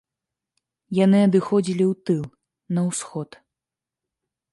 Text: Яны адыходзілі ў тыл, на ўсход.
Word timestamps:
Яны 0.99 1.19
адыходзілі 1.27 1.85
ў 1.91 1.93
тыл, 2.11 2.23
на 2.79 2.87
ўсход. 2.89 3.29